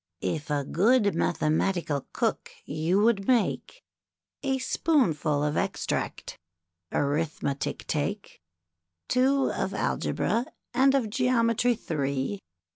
[0.23, 3.83] If a good Mathematical Cook you would make,
[4.41, 6.39] A spoonful of extract
[6.91, 8.41] Arithmetic take;
[9.07, 12.39] Two of Algebra, and of Geometry three.